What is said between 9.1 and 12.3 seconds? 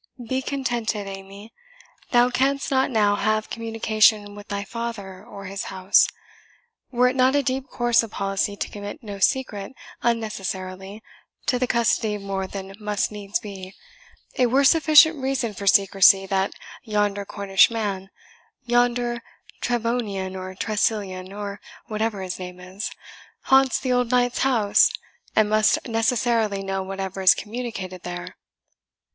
secret unnecessarily to the custody of